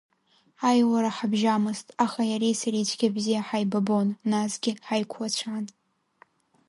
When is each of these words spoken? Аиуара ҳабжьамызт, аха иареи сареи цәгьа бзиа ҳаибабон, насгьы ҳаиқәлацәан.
Аиуара 0.67 1.11
ҳабжьамызт, 1.17 1.87
аха 2.05 2.21
иареи 2.31 2.55
сареи 2.61 2.87
цәгьа 2.89 3.09
бзиа 3.15 3.47
ҳаибабон, 3.47 4.07
насгьы 4.31 4.71
ҳаиқәлацәан. 4.87 5.65